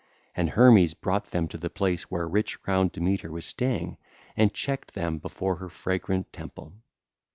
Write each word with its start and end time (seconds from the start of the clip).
And 0.33 0.49
Hermes 0.49 0.95
brought 0.95 1.27
them 1.27 1.47
to 1.49 1.59
the 1.59 1.69
place 1.69 2.09
where 2.09 2.27
rich 2.27 2.59
crowned 2.63 2.91
Demeter 2.93 3.31
was 3.31 3.45
staying 3.45 3.97
and 4.35 4.51
checked 4.51 4.95
them 4.95 5.19
before 5.19 5.57
her 5.57 5.69
fragrant 5.69 6.33
temple. 6.33 6.73